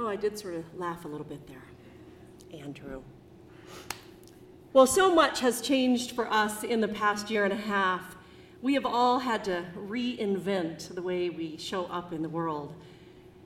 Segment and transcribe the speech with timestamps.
[0.00, 2.60] Oh, I did sort of laugh a little bit there.
[2.60, 3.02] Andrew.
[4.72, 8.16] Well, so much has changed for us in the past year and a half.
[8.62, 12.74] We have all had to reinvent the way we show up in the world.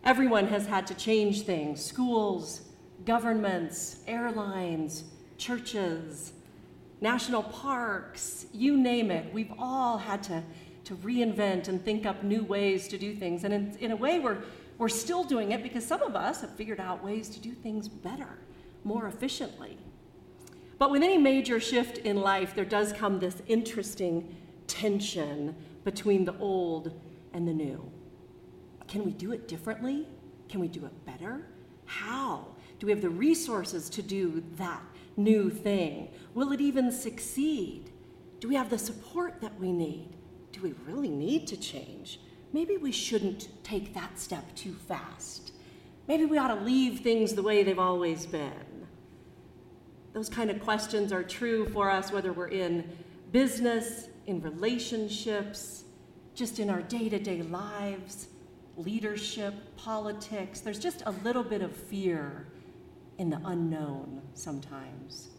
[0.04, 2.62] Everyone has had to change things schools,
[3.06, 5.04] governments, airlines,
[5.38, 6.34] churches,
[7.00, 9.32] national parks, you name it.
[9.32, 10.42] We've all had to,
[10.92, 13.44] to reinvent and think up new ways to do things.
[13.44, 14.38] And in, in a way, we're,
[14.76, 17.88] we're still doing it because some of us have figured out ways to do things
[17.88, 18.38] better,
[18.84, 19.78] more efficiently.
[20.78, 24.36] But with any major shift in life, there does come this interesting
[24.66, 26.92] tension between the old
[27.32, 27.90] and the new.
[28.86, 30.06] Can we do it differently?
[30.50, 31.46] Can we do it better?
[31.86, 32.48] How?
[32.78, 34.82] Do we have the resources to do that
[35.16, 36.08] new thing?
[36.34, 37.90] Will it even succeed?
[38.40, 40.16] Do we have the support that we need?
[40.62, 42.20] We really need to change?
[42.52, 45.52] Maybe we shouldn't take that step too fast.
[46.06, 48.86] Maybe we ought to leave things the way they've always been.
[50.12, 52.88] Those kind of questions are true for us whether we're in
[53.32, 55.84] business, in relationships,
[56.34, 58.28] just in our day to day lives,
[58.76, 60.60] leadership, politics.
[60.60, 62.46] There's just a little bit of fear
[63.18, 65.30] in the unknown sometimes.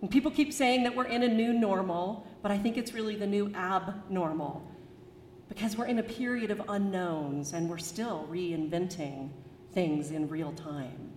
[0.00, 3.16] And people keep saying that we're in a new normal, but I think it's really
[3.16, 4.70] the new abnormal
[5.48, 9.30] because we're in a period of unknowns and we're still reinventing
[9.72, 11.12] things in real time.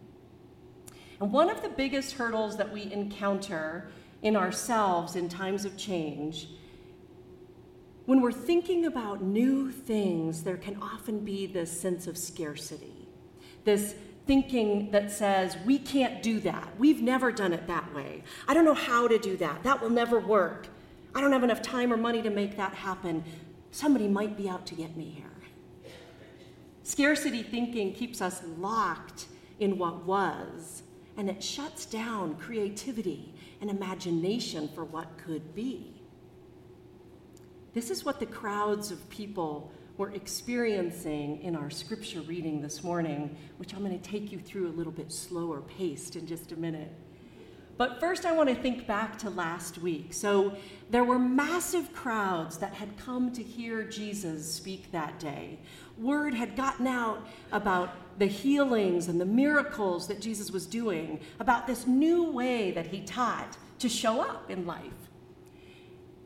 [1.20, 3.90] And one of the biggest hurdles that we encounter
[4.22, 6.48] in ourselves in times of change,
[8.06, 13.10] when we're thinking about new things, there can often be this sense of scarcity,
[13.66, 13.96] this
[14.28, 16.70] thinking that says, we can't do that.
[16.80, 18.24] We've never done it that way.
[18.48, 19.64] I don't know how to do that.
[19.64, 20.70] That will never work.
[21.16, 23.24] I don't have enough time or money to make that happen.
[23.72, 25.26] Somebody might be out to get me here.
[26.84, 29.26] Scarcity thinking keeps us locked
[29.60, 30.84] in what was,
[31.18, 36.02] and it shuts down creativity and imagination for what could be.
[37.74, 43.36] This is what the crowds of people were experiencing in our scripture reading this morning,
[43.58, 46.56] which I'm going to take you through a little bit slower paced in just a
[46.56, 46.92] minute.
[47.78, 50.14] But first, I want to think back to last week.
[50.14, 50.58] So,
[50.90, 55.60] there were massive crowds that had come to hear Jesus speak that day.
[55.98, 57.90] Word had gotten out about
[58.20, 63.02] the healings and the miracles that Jesus was doing, about this new way that he
[63.02, 65.08] taught to show up in life.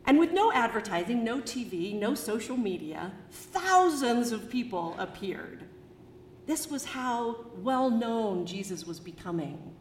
[0.06, 5.64] And with no advertising, no TV, no social media, thousands of people appeared.
[6.46, 9.71] This was how well known Jesus was becoming.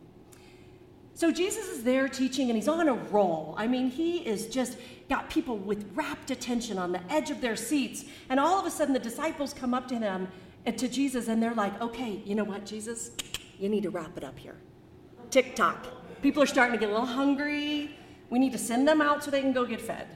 [1.14, 3.54] So Jesus is there teaching and he's on a roll.
[3.58, 4.78] I mean, he is just
[5.10, 8.06] got people with rapt attention on the edge of their seats.
[8.30, 10.28] And all of a sudden, the disciples come up to him
[10.66, 13.12] and to Jesus and they're like, okay, you know what, Jesus?
[13.60, 14.56] You need to wrap it up here.
[15.30, 15.86] Tick tock.
[16.22, 17.96] People are starting to get a little hungry.
[18.30, 20.08] We need to send them out so they can go get fed.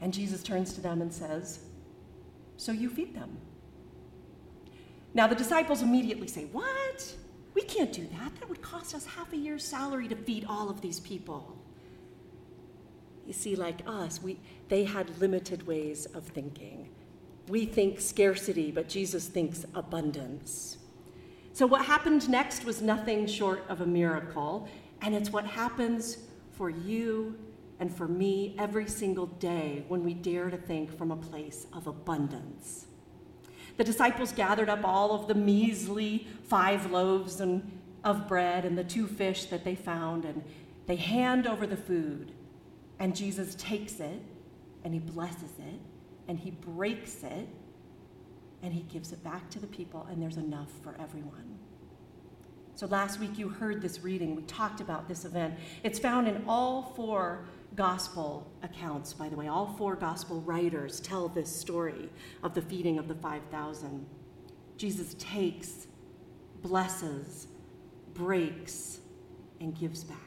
[0.00, 1.60] And Jesus turns to them and says,
[2.56, 3.36] So you feed them.
[5.14, 7.14] Now the disciples immediately say, What?
[7.58, 8.36] We can't do that.
[8.38, 11.58] That would cost us half a year's salary to feed all of these people.
[13.26, 14.38] You see, like us, we,
[14.68, 16.88] they had limited ways of thinking.
[17.48, 20.78] We think scarcity, but Jesus thinks abundance.
[21.52, 24.68] So, what happened next was nothing short of a miracle.
[25.02, 26.18] And it's what happens
[26.52, 27.36] for you
[27.80, 31.88] and for me every single day when we dare to think from a place of
[31.88, 32.86] abundance.
[33.78, 38.84] The disciples gathered up all of the measly five loaves and, of bread and the
[38.84, 40.42] two fish that they found, and
[40.86, 42.32] they hand over the food.
[42.98, 44.20] And Jesus takes it
[44.84, 45.80] and he blesses it
[46.26, 47.48] and he breaks it
[48.62, 51.58] and he gives it back to the people, and there's enough for everyone.
[52.74, 54.34] So last week you heard this reading.
[54.34, 55.54] We talked about this event.
[55.84, 59.48] It's found in all four gospel accounts, by the way.
[59.48, 62.08] All four gospel writers tell this story
[62.42, 64.06] of the feeding of the 5,000.
[64.76, 65.86] Jesus takes,
[66.62, 67.48] blesses,
[68.14, 69.00] breaks,
[69.60, 70.18] and gives back.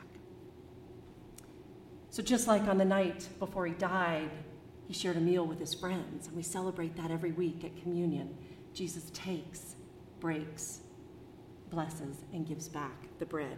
[2.09, 4.29] So, just like on the night before he died,
[4.87, 8.35] he shared a meal with his friends, and we celebrate that every week at communion.
[8.73, 9.75] Jesus takes,
[10.19, 10.81] breaks,
[11.71, 13.57] blesses and gives back the bread.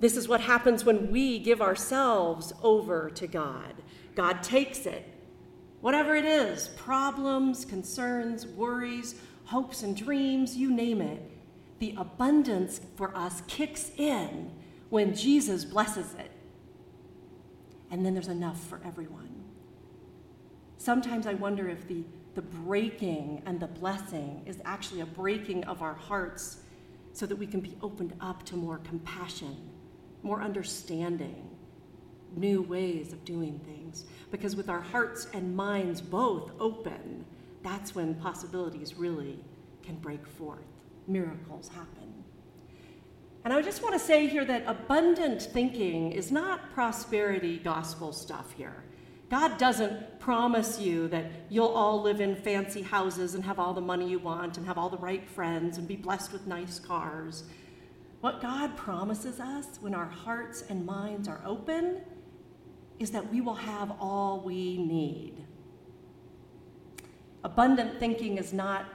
[0.00, 3.74] This is what happens when we give ourselves over to God.
[4.14, 5.08] God takes it,
[5.80, 9.14] whatever it is problems, concerns, worries,
[9.46, 11.22] hopes, and dreams, you name it.
[11.78, 14.50] The abundance for us kicks in
[14.90, 16.30] when Jesus blesses it.
[17.90, 19.30] And then there's enough for everyone.
[20.78, 22.04] Sometimes I wonder if the
[22.34, 26.58] the breaking and the blessing is actually a breaking of our hearts
[27.12, 29.56] so that we can be opened up to more compassion,
[30.24, 31.48] more understanding,
[32.34, 34.06] new ways of doing things.
[34.30, 37.24] Because with our hearts and minds both open,
[37.62, 39.38] that's when possibilities really
[39.82, 40.64] can break forth,
[41.06, 42.12] miracles happen.
[43.44, 48.52] And I just want to say here that abundant thinking is not prosperity gospel stuff
[48.52, 48.84] here.
[49.28, 53.80] God doesn't promise you that you'll all live in fancy houses and have all the
[53.80, 57.44] money you want and have all the right friends and be blessed with nice cars.
[58.24, 62.00] What God promises us when our hearts and minds are open
[62.98, 65.44] is that we will have all we need.
[67.44, 68.86] Abundant thinking is not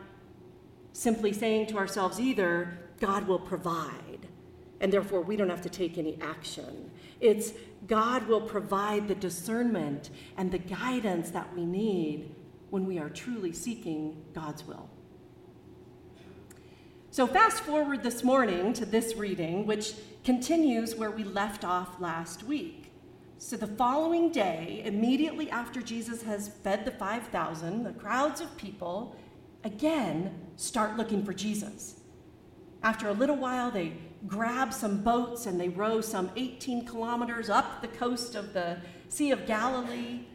[0.93, 4.27] simply saying to ourselves either, God will provide,
[4.81, 6.89] and therefore we don't have to take any action.
[7.19, 7.53] It's
[7.85, 12.33] God will provide the discernment and the guidance that we need
[12.71, 14.89] when we are truly seeking God's will.
[17.11, 22.43] So, fast forward this morning to this reading, which continues where we left off last
[22.43, 22.91] week.
[23.39, 29.15] So, the following day, immediately after Jesus has fed the 5,000, the crowds of people
[29.63, 31.95] again start looking for Jesus.
[32.83, 33.93] After a little while, they
[34.27, 38.77] grab some boats and they row some 18 kilometers up the coast of the
[39.07, 40.25] Sea of Galilee.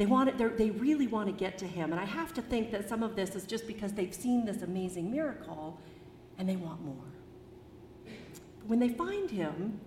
[0.00, 1.92] They, want it, they really want to get to him.
[1.92, 4.62] And I have to think that some of this is just because they've seen this
[4.62, 5.78] amazing miracle
[6.38, 7.12] and they want more.
[8.06, 9.78] But when they find him,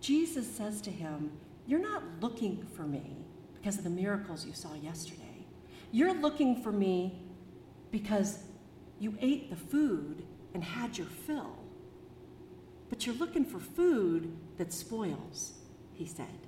[0.00, 1.32] Jesus says to him,
[1.66, 5.44] You're not looking for me because of the miracles you saw yesterday.
[5.90, 7.18] You're looking for me
[7.90, 8.38] because
[9.00, 10.22] you ate the food
[10.54, 11.56] and had your fill.
[12.88, 15.54] But you're looking for food that spoils,
[15.92, 16.38] he said.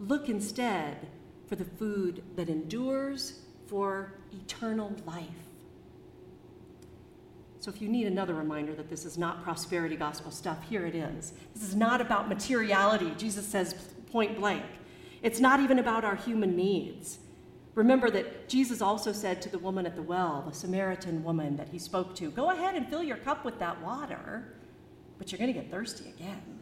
[0.00, 1.06] Look instead
[1.46, 5.28] for the food that endures for eternal life.
[7.60, 10.94] So, if you need another reminder that this is not prosperity gospel stuff, here it
[10.94, 11.32] is.
[11.54, 13.74] This is not about materiality, Jesus says
[14.10, 14.64] point blank.
[15.22, 17.18] It's not even about our human needs.
[17.74, 21.68] Remember that Jesus also said to the woman at the well, the Samaritan woman that
[21.68, 24.54] he spoke to, Go ahead and fill your cup with that water
[25.18, 26.60] but you're going to get thirsty again.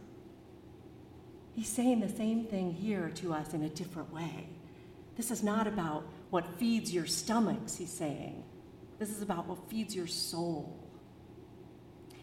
[1.55, 4.49] He's saying the same thing here to us in a different way.
[5.17, 8.45] This is not about what feeds your stomachs, he's saying.
[8.99, 10.79] This is about what feeds your soul.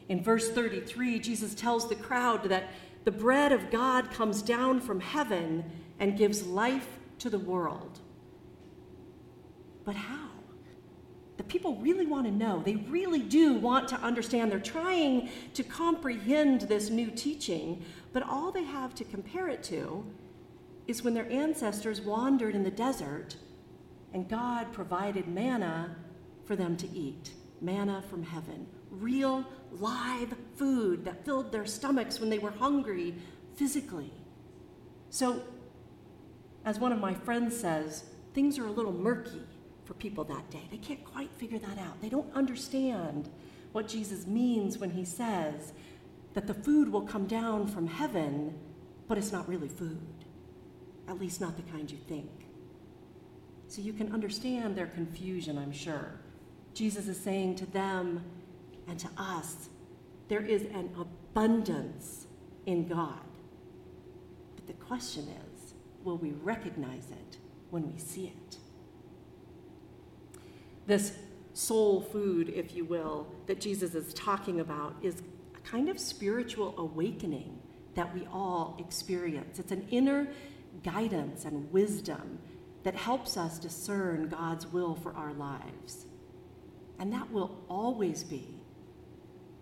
[0.08, 2.72] In verse 33, Jesus tells the crowd that
[3.04, 5.64] the bread of God comes down from heaven
[6.00, 6.88] and gives life
[7.20, 8.00] to the world.
[9.86, 10.30] But how?
[11.40, 12.62] the people really want to know.
[12.62, 14.52] They really do want to understand.
[14.52, 20.06] They're trying to comprehend this new teaching, but all they have to compare it to
[20.90, 23.36] is when their ancestors wandered in the desert
[24.12, 25.96] and God provided manna
[26.46, 27.32] for them to eat
[27.62, 33.14] manna from heaven, real live food that filled their stomachs when they were hungry
[33.56, 34.12] physically.
[35.12, 35.44] So,
[36.66, 39.44] as one of my friends says, things are a little murky
[39.86, 40.64] for people that day.
[40.72, 42.02] They can't quite figure that out.
[42.02, 43.30] They don't understand
[43.74, 45.74] what Jesus means when he says
[46.34, 48.58] that the food will come down from heaven,
[49.08, 50.26] but it's not really food,
[51.10, 52.30] at least not the kind you think.
[53.68, 56.12] So you can understand their confusion, I'm sure.
[56.74, 58.24] Jesus is saying to them
[58.88, 59.70] and to us,
[60.28, 62.28] there is an abundance
[62.66, 63.20] in God.
[64.56, 67.38] But the question is, will we recognize it
[67.72, 68.58] when we see it?
[70.86, 71.14] This
[71.54, 75.22] soul food, if you will, that Jesus is talking about is
[75.56, 77.60] a kind of spiritual awakening
[77.96, 79.60] that we all experience.
[79.60, 80.28] It's an inner
[80.84, 82.40] guidance and wisdom
[82.84, 86.06] that helps us discern God's will for our lives.
[87.00, 88.48] And that will always be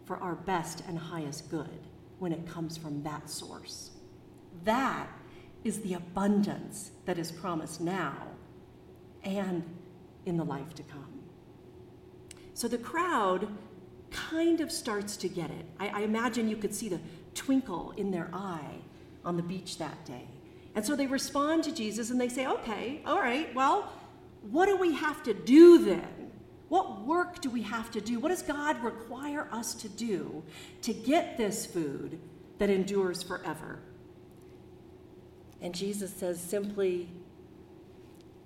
[0.05, 1.87] for our best and highest good
[2.19, 3.91] when it comes from that source.
[4.63, 5.07] That
[5.63, 8.15] is the abundance that is promised now
[9.23, 9.63] and
[10.25, 11.21] in the life to come.
[12.53, 13.47] So the crowd
[14.09, 15.65] kind of starts to get it.
[15.79, 16.99] I, I, imagine you could see the
[17.33, 18.79] twinkle in their eye
[19.25, 20.27] on the beach that day.
[20.77, 23.91] And so they respond to Jesus and they say, okay, all right, well,
[24.43, 26.29] what do we have to do then?
[26.69, 28.19] What work do we have to do?
[28.19, 30.43] What does God require us to do
[30.84, 32.19] to get this food
[32.60, 33.79] that endures forever?
[35.63, 37.10] And Jesus says simply,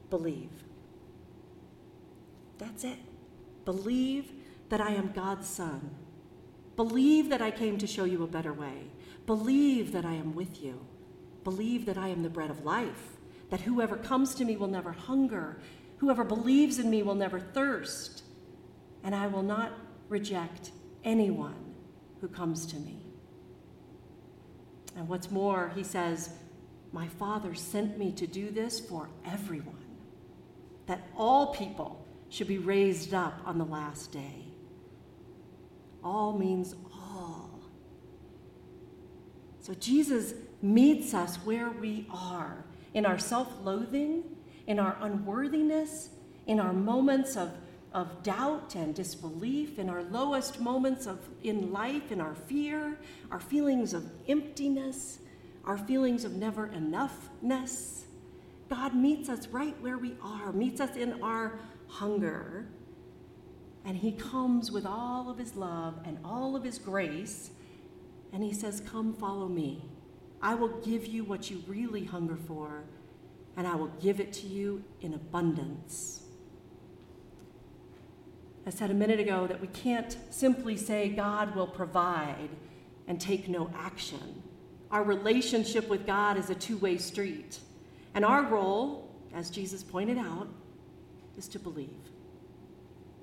[0.09, 0.51] believe.
[2.59, 2.99] That's it.
[3.65, 4.31] Believe
[4.69, 5.89] that I am God's Son.
[6.77, 8.85] Believe that I came to show you a better way.
[9.25, 10.79] Believe that I am with you.
[11.43, 13.17] Believe that I am the bread of life,
[13.49, 15.59] that whoever comes to me will never hunger.
[15.97, 18.23] Whoever believes in me will never thirst,
[19.03, 19.73] and I will not
[20.09, 20.71] reject
[21.03, 21.73] anyone
[22.21, 23.01] who comes to me.
[24.95, 26.29] And what's more, he says,
[26.91, 29.85] My Father sent me to do this for everyone,
[30.87, 34.45] that all people should be raised up on the last day.
[36.03, 37.59] All means all.
[39.59, 42.63] So Jesus meets us where we are
[42.93, 44.23] in our self loathing,
[44.67, 46.09] in our unworthiness,
[46.47, 47.51] in our moments of,
[47.93, 52.97] of doubt and disbelief, in our lowest moments of, in life, in our fear,
[53.31, 55.19] our feelings of emptiness,
[55.65, 58.03] our feelings of never enoughness.
[58.69, 62.67] God meets us right where we are, meets us in our hunger,
[63.83, 67.51] and He comes with all of His love and all of His grace,
[68.31, 69.83] and He says, Come follow me.
[70.41, 72.83] I will give you what you really hunger for,
[73.55, 76.23] and I will give it to you in abundance.
[78.65, 82.49] I said a minute ago that we can't simply say God will provide
[83.07, 84.43] and take no action.
[84.91, 87.59] Our relationship with God is a two way street.
[88.13, 90.47] And our role, as Jesus pointed out,
[91.37, 91.89] is to believe.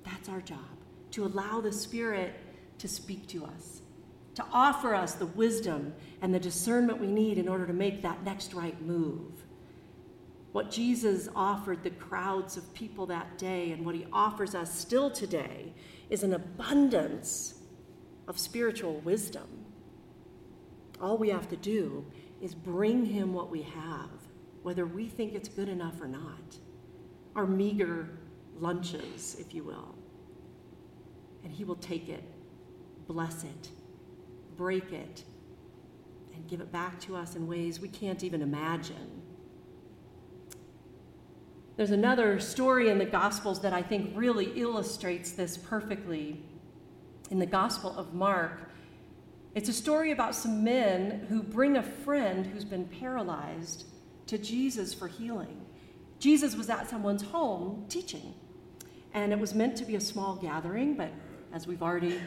[0.03, 0.57] That's our job,
[1.11, 2.33] to allow the Spirit
[2.79, 3.81] to speak to us,
[4.39, 8.23] to offer us the wisdom and the discernment we need in order to make that
[8.23, 9.45] next right move.
[10.51, 15.11] What Jesus offered the crowds of people that day and what he offers us still
[15.11, 15.73] today
[16.09, 17.55] is an abundance
[18.27, 19.47] of spiritual wisdom.
[21.01, 22.05] All we have to do
[22.41, 24.09] is bring him what we have,
[24.63, 26.57] whether we think it's good enough or not.
[27.35, 28.09] Our meager
[28.57, 29.95] lunches, if you will.
[31.43, 32.23] And he will take it,
[33.07, 33.69] bless it,
[34.59, 35.23] break it,
[36.35, 39.21] and give it back to us in ways we can't even imagine.
[41.77, 46.43] There's another story in the Gospels that I think really illustrates this perfectly.
[47.31, 48.69] In the Gospel of Mark,
[49.55, 53.85] it's a story about some men who bring a friend who's been paralyzed
[54.27, 55.61] to Jesus for healing.
[56.19, 58.33] Jesus was at someone's home teaching,
[59.13, 61.13] and it was meant to be a small gathering, but
[61.53, 62.19] as we've already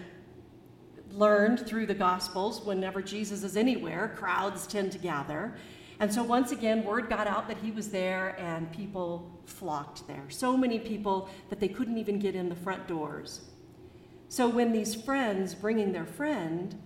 [1.13, 5.55] learned through the Gospels, whenever Jesus is anywhere, crowds tend to gather.
[6.01, 10.25] And so once again, word got out that he was there, and people flocked there.
[10.29, 13.43] So many people that they couldn't even get in the front doors.
[14.29, 16.81] So when these friends, bringing their friend,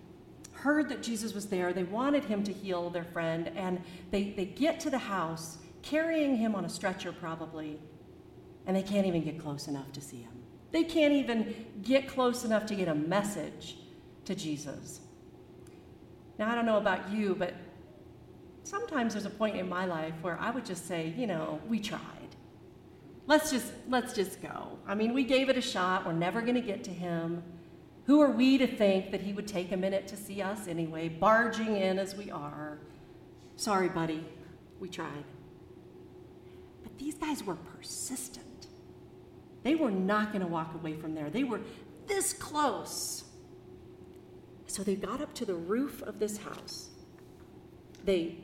[0.53, 3.81] heard that Jesus was there, they wanted him to heal their friend, and
[4.11, 7.79] they, they get to the house, carrying him on a stretcher probably,
[8.67, 10.33] and they can't even get close enough to see him.
[10.73, 13.77] They can't even get close enough to get a message
[14.27, 15.01] to Jesus.
[16.39, 17.55] Now, I don't know about you, but
[18.63, 21.79] sometimes there's a point in my life where I would just say, you know, we
[21.79, 22.01] tried.
[23.27, 24.79] Let's just let's just go.
[24.87, 26.07] I mean, we gave it a shot.
[26.07, 27.43] We're never going to get to him.
[28.05, 31.09] Who are we to think that he would take a minute to see us anyway,
[31.09, 32.79] barging in as we are?
[33.57, 34.25] Sorry, buddy.
[34.79, 35.25] We tried.
[36.85, 38.69] But these guys were persistent.
[39.65, 41.31] They were not going to walk away from there.
[41.31, 41.61] They were
[42.07, 43.25] this close.
[44.67, 46.89] So they got up to the roof of this house.
[48.05, 48.39] They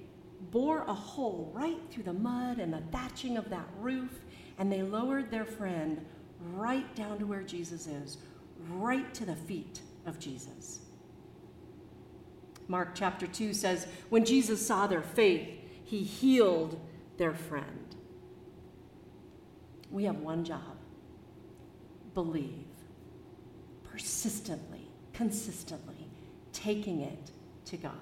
[0.50, 4.20] bore a hole right through the mud and the thatching of that roof,
[4.58, 6.04] and they lowered their friend
[6.52, 8.18] right down to where Jesus is,
[8.70, 10.80] right to the feet of Jesus.
[12.68, 15.48] Mark chapter 2 says, When Jesus saw their faith,
[15.84, 16.80] he healed
[17.18, 17.96] their friend.
[19.90, 20.60] We have one job
[22.14, 22.66] believe,
[23.90, 25.91] persistently, consistently,
[26.62, 27.30] taking it
[27.66, 27.92] to God.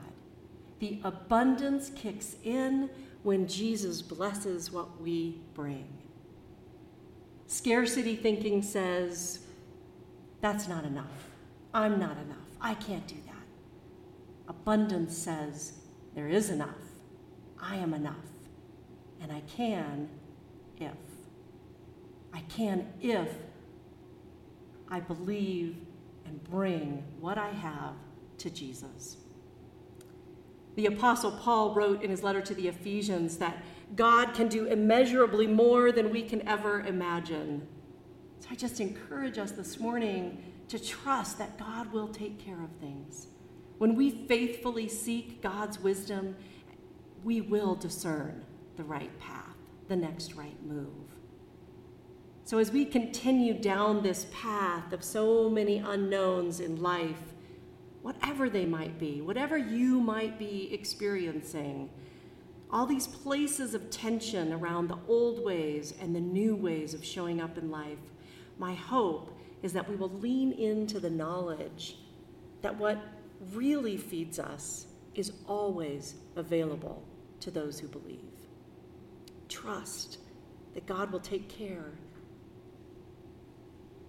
[0.80, 2.90] The abundance kicks in
[3.22, 5.86] when Jesus blesses what we bring.
[7.46, 9.40] Scarcity thinking says,
[10.40, 11.28] that's not enough.
[11.74, 12.36] I'm not enough.
[12.60, 13.34] I can't do that.
[14.48, 15.74] Abundance says,
[16.14, 16.68] there is enough.
[17.60, 18.14] I am enough.
[19.20, 20.08] And I can
[20.78, 20.92] if.
[22.32, 23.28] I can if
[24.88, 25.76] I believe
[26.24, 27.94] and bring what I have
[28.40, 29.16] to Jesus.
[30.76, 33.62] The Apostle Paul wrote in his letter to the Ephesians that
[33.96, 37.66] God can do immeasurably more than we can ever imagine.
[38.40, 42.70] So I just encourage us this morning to trust that God will take care of
[42.80, 43.26] things.
[43.78, 46.36] When we faithfully seek God's wisdom,
[47.24, 48.44] we will discern
[48.76, 49.56] the right path,
[49.88, 50.86] the next right move.
[52.44, 57.29] So, as we continue down this path of so many unknowns in life,
[58.02, 61.90] whatever they might be, whatever you might be experiencing,
[62.70, 67.40] all these places of tension around the old ways and the new ways of showing
[67.40, 67.98] up in life,
[68.58, 71.96] my hope is that we will lean into the knowledge
[72.62, 72.98] that what
[73.52, 77.02] really feeds us is always available
[77.40, 78.18] to those who believe.
[79.48, 80.18] Trust
[80.74, 81.92] that God will take care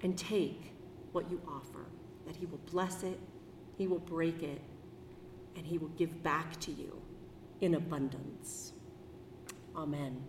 [0.04, 0.74] and take
[1.12, 1.86] what you offer,
[2.28, 3.20] that He will bless it,
[3.78, 4.62] He will break it,
[5.56, 7.02] and He will give back to you
[7.62, 8.74] in abundance.
[9.76, 10.24] Amen.